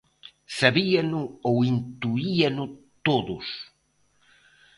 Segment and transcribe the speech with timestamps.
[0.57, 2.65] Sabíano ou intuíano
[3.05, 3.47] todos.